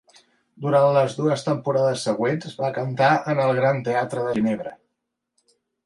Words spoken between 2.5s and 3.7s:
va cantar en el